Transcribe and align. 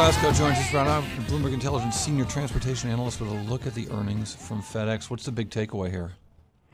Klaskow 0.00 0.34
joins 0.34 0.56
us 0.56 0.72
right 0.72 0.86
now. 0.86 1.02
Bloomberg 1.28 1.52
Intelligence 1.52 1.94
senior 1.94 2.24
transportation 2.24 2.88
analyst 2.88 3.20
with 3.20 3.30
a 3.30 3.34
look 3.34 3.66
at 3.66 3.74
the 3.74 3.86
earnings 3.90 4.34
from 4.34 4.62
FedEx. 4.62 5.10
What's 5.10 5.26
the 5.26 5.30
big 5.30 5.50
takeaway 5.50 5.90
here? 5.90 6.12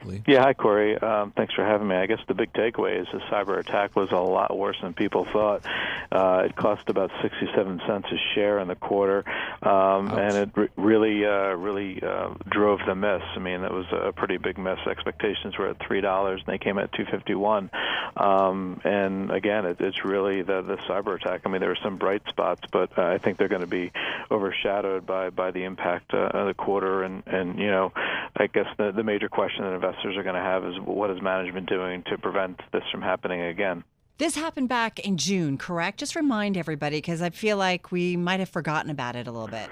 Lee? 0.07 0.23
Yeah, 0.27 0.43
hi 0.43 0.55
Cory. 0.55 0.99
Um, 0.99 1.33
thanks 1.37 1.55
for 1.55 1.65
having 1.65 1.89
me. 1.89 1.97
I 1.97 2.07
guess 2.07 2.21
the 2.29 2.35
big 2.35 2.53
takeaway 2.53 3.01
is 3.01 3.07
the 3.13 3.19
cyber 3.31 3.59
attack 3.59 3.97
was 3.97 4.13
a 4.13 4.17
lot 4.17 4.57
worse 4.57 4.77
than 4.81 4.95
people 4.95 5.27
thought. 5.33 5.67
Uh, 6.11 6.45
it 6.47 6.57
cost 6.57 6.89
about 6.89 7.11
67 7.23 7.81
cents 7.87 8.07
a 8.13 8.35
share 8.35 8.59
in 8.61 8.69
the 8.69 8.75
quarter, 8.75 9.25
um, 9.63 10.09
and 10.17 10.37
it 10.37 10.51
re- 10.55 10.69
really, 10.77 11.25
uh, 11.25 11.55
really 11.55 12.01
uh, 12.03 12.31
drove 12.49 12.81
the 12.87 12.95
miss. 12.95 13.23
I 13.35 13.39
mean, 13.39 13.63
it 13.63 13.73
was 13.73 13.87
a 13.93 14.13
pretty 14.13 14.37
big 14.37 14.59
miss. 14.59 14.79
Expectations 14.87 15.59
were 15.59 15.69
at 15.69 15.79
three 15.87 16.01
dollars, 16.01 16.43
and 16.47 16.53
they 16.53 16.59
came 16.59 16.79
at 16.79 16.93
251. 16.93 17.71
Um, 18.17 18.81
and 18.85 19.31
again, 19.31 19.67
it, 19.67 19.81
it's 19.81 20.05
really 20.05 20.43
the 20.43 20.63
the 20.63 20.77
cyber 20.89 21.21
attack. 21.21 21.43
I 21.45 21.49
mean, 21.49 21.61
there 21.61 21.71
were 21.71 21.79
some 21.83 21.97
bright 21.99 22.23
spots, 22.29 22.63
but 22.71 22.97
uh, 22.99 23.03
I 23.03 23.19
think 23.19 23.39
they're 23.39 23.49
going 23.49 23.61
to 23.63 23.67
be 23.67 23.93
overshadowed 24.31 25.07
by 25.07 25.31
by 25.31 25.51
the 25.51 25.65
impact 25.65 26.15
uh, 26.15 26.31
of 26.33 26.47
the 26.47 26.55
quarter. 26.55 27.03
And 27.03 27.23
and 27.27 27.59
you 27.59 27.71
know, 27.71 27.93
I 28.39 28.47
guess 28.49 28.67
the 28.77 28.93
the 28.93 29.03
major 29.03 29.29
question 29.29 29.65
that 29.65 29.73
investors 29.73 30.17
are 30.17 30.23
going 30.23 30.35
to 30.35 30.41
have 30.41 30.65
is 30.65 30.75
what 30.85 31.11
is 31.11 31.23
management 31.23 31.69
doing 31.69 32.03
to 32.11 32.19
prevent 32.19 32.61
this 32.73 32.83
from 32.93 33.03
happening 33.03 33.41
again? 33.41 33.83
This 34.19 34.35
happened 34.35 34.69
back 34.69 34.99
in 35.01 35.17
June, 35.19 35.59
correct? 35.59 35.99
Just 35.99 36.17
remind 36.17 36.57
everybody 36.57 36.99
because 36.99 37.21
I 37.21 37.31
feel 37.31 37.57
like 37.57 37.93
we 37.93 38.17
might 38.17 38.41
have 38.41 38.49
forgotten 38.49 38.91
about 38.91 39.15
it 39.15 39.27
a 39.27 39.33
little 39.33 39.49
bit. 39.49 39.69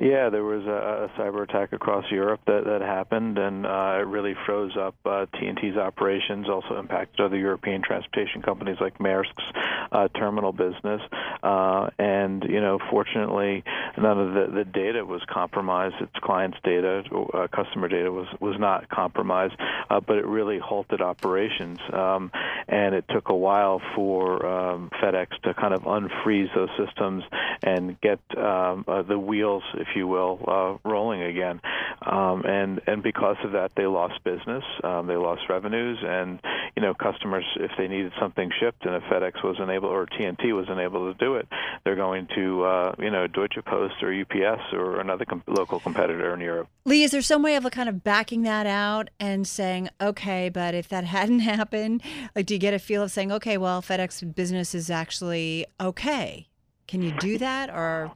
Yeah, 0.00 0.30
there 0.30 0.44
was 0.44 0.64
a, 0.64 1.06
a 1.06 1.20
cyber 1.20 1.42
attack 1.42 1.72
across 1.72 2.04
Europe 2.12 2.42
that, 2.46 2.66
that 2.66 2.82
happened, 2.82 3.36
and 3.36 3.66
uh, 3.66 3.98
it 3.98 4.06
really 4.06 4.34
froze 4.46 4.76
up 4.76 4.94
uh, 5.04 5.26
TNT's 5.34 5.76
operations. 5.76 6.48
Also 6.48 6.78
impacted 6.78 7.18
other 7.18 7.36
European 7.36 7.82
transportation 7.82 8.40
companies 8.40 8.76
like 8.80 8.98
Maersk's 8.98 9.42
uh, 9.90 10.06
terminal 10.16 10.52
business. 10.52 11.02
Uh, 11.42 11.90
and 11.98 12.44
you 12.44 12.60
know, 12.60 12.78
fortunately, 12.92 13.64
none 13.96 14.20
of 14.20 14.34
the, 14.34 14.58
the 14.58 14.64
data 14.64 15.04
was 15.04 15.20
compromised. 15.28 15.96
Its 16.00 16.14
clients' 16.22 16.58
data, 16.62 17.02
uh, 17.34 17.48
customer 17.48 17.88
data, 17.88 18.12
was 18.12 18.28
was 18.38 18.54
not 18.56 18.88
compromised, 18.88 19.56
uh, 19.90 19.98
but 19.98 20.16
it 20.16 20.26
really 20.26 20.60
halted 20.60 21.00
operations. 21.00 21.80
Um, 21.92 22.30
and 22.68 22.94
it 22.94 23.04
took 23.08 23.30
a 23.30 23.36
while 23.36 23.82
for 23.96 24.46
um, 24.46 24.90
FedEx 25.02 25.40
to 25.42 25.54
kind 25.54 25.74
of 25.74 25.82
unfreeze 25.82 26.54
those 26.54 26.70
systems 26.78 27.24
and 27.64 28.00
get 28.00 28.20
um, 28.36 28.84
uh, 28.86 29.02
the 29.02 29.18
wheels, 29.18 29.64
if 29.74 29.87
you 29.94 30.06
will, 30.06 30.40
uh, 30.46 30.88
rolling 30.88 31.22
again. 31.22 31.60
Um, 32.00 32.44
and 32.44 32.80
and 32.86 33.02
because 33.02 33.36
of 33.44 33.52
that, 33.52 33.72
they 33.76 33.86
lost 33.86 34.22
business, 34.24 34.64
um, 34.84 35.06
they 35.06 35.16
lost 35.16 35.42
revenues, 35.48 35.98
and 36.02 36.40
you 36.76 36.82
know, 36.82 36.94
customers, 36.94 37.44
if 37.56 37.72
they 37.76 37.88
needed 37.88 38.12
something 38.20 38.50
shipped 38.60 38.86
and 38.86 38.94
if 38.94 39.02
FedEx 39.04 39.42
wasn't 39.42 39.70
able 39.70 39.88
or 39.88 40.06
TNT 40.06 40.54
wasn't 40.54 40.78
able 40.78 41.12
to 41.12 41.18
do 41.18 41.34
it, 41.34 41.48
they're 41.84 41.96
going 41.96 42.28
to 42.34 42.64
uh, 42.64 42.94
you 42.98 43.10
know 43.10 43.26
Deutsche 43.26 43.58
Post 43.64 43.94
or 44.02 44.12
UPS 44.12 44.72
or 44.72 45.00
another 45.00 45.24
com- 45.24 45.42
local 45.46 45.80
competitor 45.80 46.32
in 46.34 46.40
Europe. 46.40 46.68
Lee, 46.84 47.02
is 47.02 47.10
there 47.10 47.22
some 47.22 47.42
way 47.42 47.56
of 47.56 47.68
kind 47.70 47.88
of 47.88 48.04
backing 48.04 48.42
that 48.42 48.66
out 48.66 49.10
and 49.18 49.46
saying, 49.46 49.88
okay, 50.00 50.48
but 50.48 50.74
if 50.74 50.88
that 50.88 51.04
hadn't 51.16 51.40
happened, 51.40 52.02
like, 52.34 52.46
do 52.46 52.54
you 52.54 52.60
get 52.60 52.74
a 52.74 52.78
feel 52.78 53.02
of 53.02 53.10
saying, 53.10 53.32
okay, 53.32 53.58
well, 53.58 53.82
FedEx 53.82 54.34
business 54.34 54.74
is 54.74 54.90
actually 54.90 55.66
okay? 55.80 56.48
Can 56.86 57.02
you 57.02 57.12
do 57.18 57.36
that, 57.38 57.68
or 57.68 58.12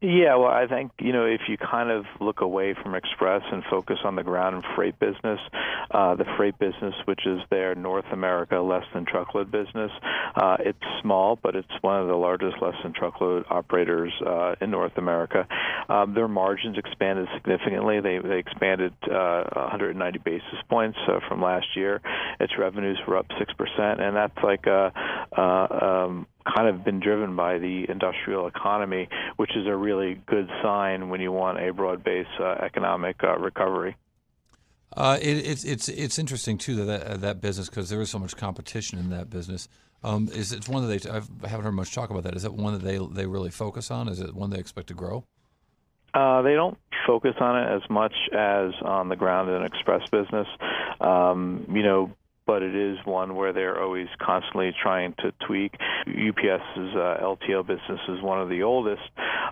yeah, 0.00 0.36
well, 0.36 0.50
I 0.50 0.68
think 0.68 0.92
you 1.00 1.12
know 1.12 1.24
if 1.24 1.40
you 1.48 1.56
kind 1.56 1.90
of 1.90 2.04
look 2.20 2.40
away 2.40 2.74
from 2.80 2.94
Express 2.94 3.42
and 3.50 3.64
focus 3.68 3.98
on 4.04 4.14
the 4.14 4.22
ground 4.22 4.54
and 4.54 4.64
freight 4.76 4.96
business, 5.00 5.40
uh, 5.90 6.14
the 6.14 6.24
freight 6.36 6.56
business, 6.56 6.94
which 7.04 7.26
is 7.26 7.40
their 7.50 7.74
North 7.74 8.04
America 8.12 8.60
less 8.60 8.84
than 8.94 9.04
truckload 9.06 9.50
business, 9.50 9.90
uh, 10.36 10.56
it's 10.60 10.78
small, 11.02 11.36
but 11.42 11.56
it's 11.56 11.72
one 11.80 12.00
of 12.00 12.06
the 12.06 12.14
largest 12.14 12.62
less 12.62 12.76
than 12.84 12.92
truckload 12.92 13.44
operators 13.50 14.12
uh, 14.24 14.54
in 14.60 14.70
North 14.70 14.96
America. 14.98 15.48
Um, 15.88 16.14
their 16.14 16.28
margins 16.28 16.78
expanded 16.78 17.26
significantly. 17.34 18.00
They 18.00 18.18
they 18.18 18.38
expanded 18.38 18.94
uh, 19.02 19.50
190 19.52 20.18
basis 20.20 20.58
points 20.68 20.98
uh, 21.08 21.18
from 21.26 21.42
last 21.42 21.74
year. 21.74 22.00
Its 22.38 22.56
revenues 22.56 23.00
were 23.08 23.16
up 23.16 23.26
six 23.36 23.52
percent, 23.54 24.00
and 24.00 24.14
that's 24.14 24.38
like 24.44 24.66
a. 24.66 24.92
Uh, 25.36 25.66
um, 25.70 26.26
kind 26.56 26.68
of 26.68 26.84
been 26.84 27.00
driven 27.00 27.36
by 27.36 27.58
the 27.58 27.86
industrial 27.88 28.46
economy, 28.46 29.08
which 29.36 29.56
is 29.56 29.66
a 29.66 29.76
really 29.76 30.20
good 30.26 30.48
sign 30.62 31.08
when 31.08 31.20
you 31.20 31.30
want 31.30 31.58
a 31.58 31.72
broad-based 31.72 32.40
uh, 32.40 32.56
economic 32.64 33.16
uh, 33.22 33.36
recovery. 33.38 33.96
Uh, 34.96 35.18
it, 35.20 35.46
it's 35.46 35.64
it's 35.64 35.88
it's 35.90 36.18
interesting 36.18 36.56
too 36.56 36.74
that 36.76 36.84
that, 36.86 37.20
that 37.20 37.40
business 37.40 37.68
because 37.68 37.90
there 37.90 38.00
is 38.00 38.08
so 38.08 38.18
much 38.18 38.36
competition 38.36 38.98
in 38.98 39.10
that 39.10 39.28
business. 39.28 39.68
Um, 40.02 40.28
is 40.32 40.52
it 40.52 40.68
one 40.68 40.86
that 40.86 41.02
they? 41.02 41.10
I've, 41.10 41.28
I 41.44 41.48
haven't 41.48 41.64
heard 41.66 41.72
much 41.72 41.94
talk 41.94 42.10
about 42.10 42.22
that. 42.22 42.34
Is 42.34 42.44
it 42.44 42.54
one 42.54 42.72
that 42.72 42.82
they 42.82 42.98
they 42.98 43.26
really 43.26 43.50
focus 43.50 43.90
on? 43.90 44.08
Is 44.08 44.20
it 44.20 44.34
one 44.34 44.50
they 44.50 44.58
expect 44.58 44.88
to 44.88 44.94
grow? 44.94 45.24
Uh, 46.14 46.40
they 46.42 46.54
don't 46.54 46.78
focus 47.06 47.34
on 47.38 47.62
it 47.62 47.76
as 47.76 47.82
much 47.90 48.14
as 48.32 48.72
on 48.82 49.08
the 49.08 49.16
ground 49.16 49.50
and 49.50 49.64
express 49.64 50.08
business. 50.10 50.48
Um, 51.00 51.66
you 51.72 51.82
know, 51.82 52.10
but 52.48 52.62
it 52.62 52.74
is 52.74 52.96
one 53.04 53.36
where 53.36 53.52
they're 53.52 53.80
always 53.80 54.08
constantly 54.18 54.74
trying 54.82 55.14
to 55.18 55.32
tweak. 55.46 55.74
UPS's 56.06 56.96
uh, 56.96 57.18
LTL 57.22 57.66
business 57.66 58.00
is 58.08 58.22
one 58.22 58.40
of 58.40 58.48
the 58.48 58.62
oldest, 58.62 59.02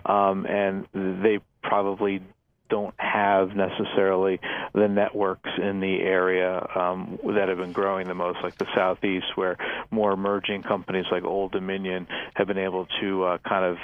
um, 0.07 0.47
and 0.47 0.87
they 0.93 1.39
probably 1.61 2.21
don't 2.69 2.93
have 2.97 3.55
necessarily 3.55 4.39
the 4.73 4.87
networks 4.87 5.49
in 5.61 5.79
the 5.79 6.01
area 6.01 6.65
um, 6.75 7.19
that 7.35 7.49
have 7.49 7.57
been 7.57 7.71
growing 7.71 8.07
the 8.07 8.15
most, 8.15 8.39
like 8.43 8.57
the 8.57 8.67
Southeast, 8.75 9.25
where 9.35 9.57
more 9.91 10.11
emerging 10.11 10.63
companies 10.63 11.05
like 11.11 11.23
Old 11.23 11.51
Dominion 11.51 12.07
have 12.35 12.47
been 12.47 12.57
able 12.57 12.87
to 13.01 13.23
uh, 13.23 13.37
kind 13.47 13.65
of 13.65 13.77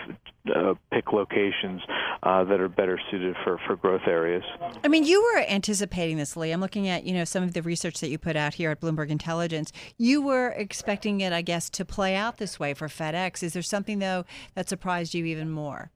uh, 0.54 0.74
pick 0.92 1.14
locations 1.14 1.82
uh, 2.24 2.44
that 2.44 2.60
are 2.60 2.70
better 2.70 3.00
suited 3.10 3.36
for, 3.44 3.60
for 3.66 3.76
growth 3.76 4.08
areas. 4.08 4.44
I 4.84 4.88
mean, 4.88 5.06
you 5.06 5.22
were 5.22 5.42
anticipating 5.48 6.18
this, 6.18 6.36
Lee. 6.36 6.52
I'm 6.52 6.62
looking 6.62 6.88
at 6.88 7.04
you 7.06 7.14
know 7.14 7.24
some 7.24 7.44
of 7.44 7.54
the 7.54 7.62
research 7.62 8.00
that 8.02 8.10
you 8.10 8.18
put 8.18 8.36
out 8.36 8.56
here 8.56 8.72
at 8.72 8.82
Bloomberg 8.82 9.10
Intelligence. 9.10 9.72
You 9.98 10.22
were 10.22 10.50
expecting 10.50 11.22
it, 11.22 11.32
I 11.34 11.42
guess, 11.42 11.70
to 11.72 11.86
play 11.86 12.16
out 12.16 12.38
this 12.38 12.60
way 12.60 12.74
for 12.74 12.88
FedEx. 12.88 13.44
Is 13.44 13.54
there 13.54 13.62
something 13.62 14.00
though 14.00 14.26
that 14.56 14.70
surprised 14.70 15.14
you 15.14 15.26
even 15.26 15.50
more? 15.50 15.92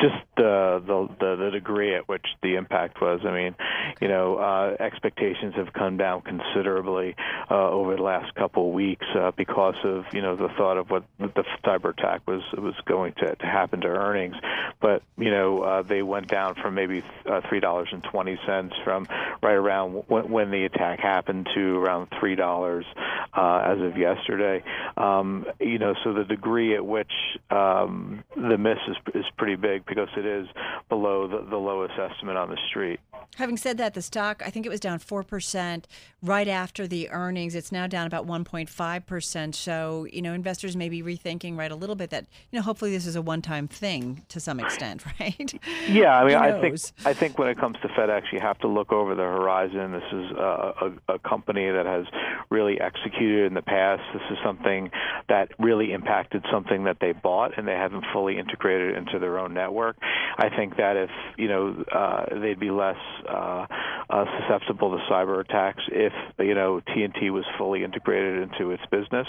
just 0.00 0.14
the, 0.40 1.08
the 1.18 1.36
the 1.36 1.50
degree 1.50 1.94
at 1.94 2.08
which 2.08 2.24
the 2.42 2.54
impact 2.56 3.00
was. 3.00 3.20
I 3.24 3.32
mean, 3.32 3.54
you 4.00 4.08
know, 4.08 4.36
uh, 4.36 4.76
expectations 4.80 5.54
have 5.56 5.72
come 5.72 5.96
down 5.96 6.22
considerably 6.22 7.14
uh, 7.50 7.68
over 7.68 7.96
the 7.96 8.02
last 8.02 8.34
couple 8.34 8.68
of 8.68 8.74
weeks 8.74 9.06
uh, 9.14 9.32
because 9.36 9.76
of 9.84 10.04
you 10.12 10.22
know 10.22 10.36
the 10.36 10.48
thought 10.56 10.78
of 10.78 10.90
what 10.90 11.04
the 11.18 11.44
cyber 11.64 11.90
attack 11.90 12.26
was 12.26 12.42
was 12.56 12.74
going 12.86 13.12
to, 13.14 13.34
to 13.36 13.46
happen 13.46 13.80
to 13.82 13.88
earnings. 13.88 14.36
But 14.80 15.02
you 15.18 15.30
know, 15.30 15.62
uh, 15.62 15.82
they 15.82 16.02
went 16.02 16.28
down 16.28 16.54
from 16.54 16.74
maybe 16.74 17.02
uh, 17.26 17.42
three 17.48 17.60
dollars 17.60 17.88
and 17.92 18.02
twenty 18.02 18.38
cents 18.46 18.74
from 18.84 19.06
right 19.42 19.54
around 19.54 20.04
when, 20.08 20.30
when 20.30 20.50
the 20.50 20.64
attack 20.64 21.00
happened 21.00 21.48
to 21.54 21.76
around 21.76 22.08
three 22.18 22.34
dollars 22.34 22.86
uh, 23.34 23.62
as 23.66 23.80
of 23.80 23.98
yesterday. 23.98 24.62
Um, 24.96 25.46
you 25.58 25.78
know, 25.78 25.94
so 26.02 26.14
the 26.14 26.24
degree 26.24 26.74
at 26.74 26.84
which 26.84 27.12
um, 27.50 28.24
the 28.36 28.56
miss 28.56 28.78
is 28.88 28.96
is 29.14 29.24
pretty 29.36 29.56
big 29.56 29.84
because 29.84 30.08
it 30.16 30.29
is 30.30 30.46
below 30.88 31.28
the, 31.28 31.48
the 31.50 31.56
lowest 31.56 31.94
estimate 31.98 32.36
on 32.36 32.50
the 32.50 32.58
street. 32.70 33.00
Having 33.36 33.56
said 33.56 33.78
that, 33.78 33.94
the 33.94 34.02
stock, 34.02 34.42
I 34.44 34.50
think 34.50 34.66
it 34.66 34.68
was 34.68 34.80
down 34.80 34.98
4% 34.98 35.84
right 36.22 36.48
after 36.48 36.86
the 36.86 37.08
earnings. 37.10 37.54
It's 37.54 37.72
now 37.72 37.86
down 37.86 38.06
about 38.06 38.26
1.5%. 38.26 39.54
So, 39.54 40.06
you 40.12 40.20
know, 40.20 40.34
investors 40.34 40.76
may 40.76 40.88
be 40.88 41.02
rethinking, 41.02 41.56
right, 41.56 41.70
a 41.70 41.76
little 41.76 41.96
bit 41.96 42.10
that, 42.10 42.26
you 42.50 42.58
know, 42.58 42.62
hopefully 42.62 42.90
this 42.90 43.06
is 43.06 43.16
a 43.16 43.22
one 43.22 43.40
time 43.40 43.68
thing 43.68 44.24
to 44.28 44.40
some 44.40 44.60
extent, 44.60 45.04
right? 45.20 45.54
Yeah, 45.88 46.18
I 46.18 46.26
mean, 46.26 46.36
I 46.36 46.60
think, 46.60 46.78
I 47.04 47.14
think 47.14 47.38
when 47.38 47.48
it 47.48 47.58
comes 47.58 47.76
to 47.82 47.88
FedEx, 47.88 48.32
you 48.32 48.40
have 48.40 48.58
to 48.58 48.68
look 48.68 48.92
over 48.92 49.14
the 49.14 49.22
horizon. 49.22 49.92
This 49.92 50.12
is 50.12 50.30
a, 50.32 50.92
a, 51.08 51.14
a 51.14 51.18
company 51.20 51.70
that 51.70 51.86
has 51.86 52.06
really 52.50 52.80
executed 52.80 53.46
in 53.46 53.54
the 53.54 53.62
past. 53.62 54.02
This 54.12 54.22
is 54.30 54.38
something 54.44 54.90
that 55.28 55.48
really 55.58 55.92
impacted 55.92 56.44
something 56.52 56.84
that 56.84 56.98
they 57.00 57.12
bought 57.12 57.56
and 57.56 57.66
they 57.66 57.72
haven't 57.72 58.04
fully 58.12 58.38
integrated 58.38 58.96
into 58.96 59.18
their 59.18 59.38
own 59.38 59.54
network. 59.54 59.96
I 60.36 60.48
think 60.54 60.76
that 60.76 60.96
if, 60.96 61.10
you 61.38 61.48
know, 61.48 61.84
uh, 61.92 62.38
they'd 62.40 62.60
be 62.60 62.70
less 62.70 62.96
uh, 63.28 63.66
uh, 64.10 64.24
susceptible 64.40 64.90
to 64.90 65.02
cyber 65.10 65.40
attacks 65.40 65.82
if 65.92 66.12
you 66.38 66.54
know 66.54 66.80
TNT 66.88 67.30
was 67.30 67.44
fully 67.58 67.84
integrated 67.84 68.42
into 68.42 68.70
its 68.70 68.82
business 68.90 69.26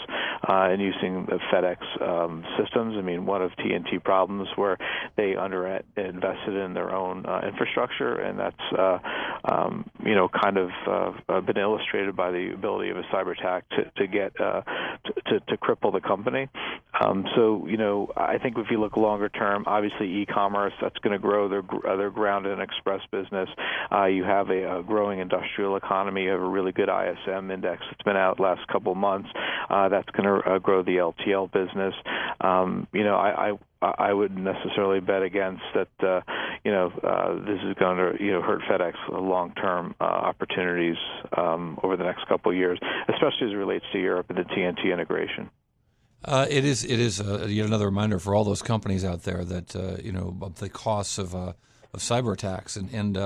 uh, 0.47 0.69
and 0.71 0.81
using 0.81 1.25
the 1.25 1.39
FedEx 1.51 1.77
um, 2.01 2.43
systems. 2.59 2.95
I 2.97 3.01
mean, 3.01 3.25
one 3.25 3.41
of 3.41 3.51
TNT 3.51 4.03
problems 4.03 4.47
where 4.55 4.77
they 5.17 5.35
under 5.35 5.61
invested 5.97 6.55
in 6.55 6.73
their 6.73 6.93
own 6.93 7.25
uh, 7.25 7.41
infrastructure, 7.47 8.15
and 8.15 8.39
that's 8.39 8.55
uh, 8.77 8.99
um, 9.45 9.89
you 10.05 10.15
know 10.15 10.27
kind 10.27 10.57
of 10.57 10.69
uh, 10.87 11.41
been 11.41 11.57
illustrated 11.57 12.15
by 12.15 12.31
the 12.31 12.51
ability 12.53 12.89
of 12.89 12.97
a 12.97 13.03
cyber 13.13 13.37
attack 13.37 13.67
to, 13.69 13.91
to 13.97 14.07
get 14.07 14.33
uh, 14.39 14.61
to, 15.05 15.13
to, 15.27 15.39
to 15.47 15.57
cripple 15.57 15.91
the 15.93 16.01
company. 16.01 16.47
Um, 17.01 17.25
so, 17.35 17.65
you 17.67 17.77
know, 17.77 18.11
I 18.15 18.37
think 18.37 18.57
if 18.57 18.67
you 18.69 18.79
look 18.79 18.97
longer 18.97 19.29
term, 19.29 19.63
obviously 19.65 20.07
e-commerce 20.21 20.73
that's 20.81 20.97
going 20.99 21.13
to 21.13 21.19
grow 21.19 21.49
their 21.49 22.09
ground 22.11 22.45
and 22.45 22.61
express 22.61 23.01
business. 23.11 23.49
Uh, 23.91 24.05
you 24.05 24.23
have 24.23 24.49
a, 24.49 24.79
a, 24.79 24.83
growing 24.83 25.19
industrial 25.19 25.75
economy. 25.77 26.23
You 26.23 26.31
have 26.31 26.41
a 26.41 26.47
really 26.47 26.71
good 26.71 26.89
ISM 26.89 27.49
index 27.49 27.81
that's 27.89 28.03
been 28.03 28.17
out 28.17 28.39
last 28.39 28.67
couple 28.67 28.93
months. 28.95 29.29
Uh, 29.69 29.89
that's 29.89 30.09
going 30.11 30.25
to 30.25 30.49
uh, 30.49 30.59
grow 30.59 30.83
the 30.83 30.97
LTL 30.97 31.51
business. 31.51 31.93
Um, 32.39 32.87
you 32.93 33.03
know, 33.03 33.15
I, 33.15 33.49
I 33.49 33.57
I 33.81 34.13
wouldn't 34.13 34.41
necessarily 34.41 34.99
bet 34.99 35.23
against 35.23 35.63
that. 35.73 35.87
Uh, 36.07 36.21
you 36.63 36.71
know, 36.71 36.91
uh, 37.03 37.33
this 37.45 37.59
is 37.65 37.73
going 37.79 37.97
to 37.97 38.23
you 38.23 38.31
know 38.31 38.41
hurt 38.41 38.61
FedEx 38.69 38.93
long-term 39.09 39.95
uh, 39.99 40.03
opportunities 40.03 40.97
um, 41.35 41.79
over 41.81 41.97
the 41.97 42.03
next 42.03 42.27
couple 42.27 42.51
of 42.51 42.57
years, 42.57 42.77
especially 43.09 43.47
as 43.47 43.53
it 43.53 43.55
relates 43.55 43.85
to 43.93 43.99
Europe 43.99 44.27
and 44.29 44.37
the 44.37 44.43
TNT 44.43 44.93
integration. 44.93 45.49
Uh, 46.23 46.45
it 46.49 46.63
is 46.65 46.83
it 46.83 46.99
is 46.99 47.19
uh, 47.19 47.47
yet 47.47 47.65
another 47.65 47.85
reminder 47.85 48.19
for 48.19 48.35
all 48.35 48.43
those 48.43 48.61
companies 48.61 49.03
out 49.03 49.23
there 49.23 49.43
that 49.43 49.75
uh, 49.75 49.97
you 50.03 50.11
know 50.11 50.37
of 50.41 50.59
the 50.59 50.69
costs 50.69 51.17
of 51.17 51.33
of 51.33 51.55
cyber 51.95 52.33
attacks 52.33 52.75
and 52.75 52.89
and. 52.93 53.17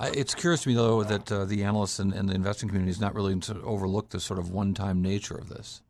it's 0.00 0.34
curious 0.34 0.62
to 0.62 0.68
me, 0.68 0.74
though, 0.74 1.02
that 1.02 1.26
the 1.48 1.64
analysts 1.64 1.98
and, 1.98 2.12
and, 2.12 2.28
the 2.28 2.34
investing 2.34 2.68
community 2.68 2.90
is 2.90 3.00
not 3.00 3.14
really 3.14 3.38
to 3.40 3.60
overlook 3.62 4.10
the 4.10 4.20
sort 4.20 4.38
of 4.38 4.50
one-time 4.50 5.00
nature 5.00 5.36
of 5.36 5.48
this. 5.48 5.82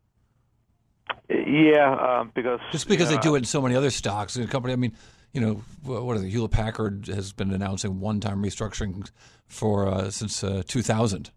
Yeah, 1.29 2.19
um, 2.19 2.31
because 2.35 2.59
just 2.71 2.87
because 2.87 3.09
you 3.09 3.15
know, 3.15 3.21
they 3.21 3.27
do 3.27 3.35
it 3.35 3.39
in 3.39 3.45
so 3.45 3.61
many 3.61 3.75
other 3.75 3.89
stocks. 3.89 4.35
The 4.35 4.45
company, 4.47 4.73
I 4.73 4.75
mean, 4.75 4.93
you 5.33 5.41
know, 5.41 5.63
what 5.83 6.15
are 6.15 6.19
they? 6.19 6.29
Hewlett 6.29 6.51
Packard 6.51 7.07
has 7.07 7.33
been 7.33 7.51
announcing 7.51 7.99
one-time 7.99 8.43
restructuring 8.43 9.09
for 9.47 9.87
uh, 9.87 10.09
since 10.09 10.43
uh, 10.43 10.63
2000, 10.67 11.31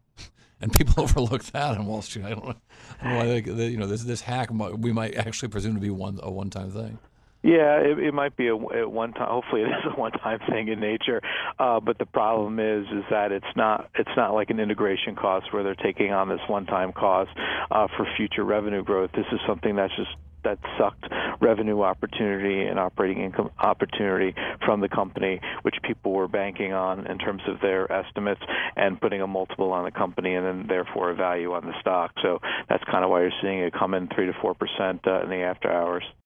and 0.60 0.72
people 0.72 0.94
overlook 1.02 1.44
that 1.44 1.76
on 1.76 1.87
Wall 1.87 2.02
Street. 2.02 2.25
I 2.25 2.31
don't 2.31 2.44
know, 2.44 2.55
I 3.00 3.05
don't 3.05 3.12
know 3.12 3.19
why 3.19 3.26
they, 3.26 3.40
they, 3.40 3.69
you 3.69 3.76
know 3.76 3.87
this 3.87 4.05
this 4.05 4.20
hack 4.20 4.50
we 4.50 4.93
might 4.93 5.16
actually 5.16 5.49
presume 5.49 5.75
to 5.75 5.81
be 5.81 5.90
one 5.90 6.19
a 6.22 6.31
one-time 6.31 6.70
thing. 6.70 6.99
Yeah, 7.43 7.78
it, 7.78 8.00
it 8.00 8.12
might 8.12 8.37
be 8.37 8.49
a, 8.49 8.55
a 8.55 8.88
one 8.88 9.12
time. 9.12 9.28
Hopefully, 9.28 9.62
it 9.62 9.69
is 9.69 9.84
a 9.87 9.99
one-time 9.99 10.40
thing 10.50 10.69
in 10.69 10.81
nature. 10.81 11.22
Uh, 11.58 11.78
but 11.78 11.99
the 11.99 12.06
problem 12.06 12.58
is, 12.58 12.84
is 12.88 13.05
that 13.10 13.31
it's 13.31 13.46
not. 13.55 13.88
It's 13.94 14.10
not 14.16 14.34
like 14.34 14.50
an 14.50 14.58
integration 14.58 15.14
cost 15.14 15.52
where 15.52 15.62
they're 15.62 15.76
taking 15.76 16.12
on 16.12 16.28
this 16.28 16.40
one-time 16.49 16.93
cost 16.93 17.31
uh, 17.70 17.87
for 17.96 18.06
future 18.16 18.44
revenue 18.44 18.82
growth. 18.82 19.12
This 19.12 19.26
is 19.31 19.38
something 19.46 19.76
that's 19.76 19.94
just 19.94 20.11
that 20.49 20.59
sucked 20.79 21.12
revenue 21.41 21.83
opportunity 21.83 22.67
and 22.67 22.79
operating 22.79 23.23
income 23.23 23.50
opportunity 23.59 24.35
from 24.65 24.81
the 24.81 24.89
company, 24.89 25.41
which 25.62 25.77
people 25.83 26.12
were 26.12 26.29
banking 26.29 26.73
on 26.73 27.06
in 27.06 27.19
terms 27.19 27.43
of 27.47 27.61
their 27.61 27.91
estimates 27.93 28.41
and 28.77 29.00
putting 29.00 29.21
a 29.21 29.27
multiple 29.27 29.73
on 29.73 29.85
the 29.85 29.91
company 29.91 30.35
and 30.35 30.47
then 30.47 30.67
therefore 30.69 31.11
a 31.11 31.15
value 31.15 31.53
on 31.53 31.67
the 31.67 31.75
stock. 31.81 32.12
So 32.23 32.41
that's 32.69 32.85
kind 32.85 33.05
of 33.05 33.11
why 33.11 33.23
you're 33.23 33.31
seeing 33.43 33.61
it 33.61 33.73
come 33.73 33.95
in 33.95 34.09
three 34.09 34.27
to 34.27 34.33
four 34.41 34.55
percent 34.55 35.06
uh, 35.06 35.23
in 35.23 35.31
the 35.31 35.43
after 35.43 35.71
hours. 35.71 36.05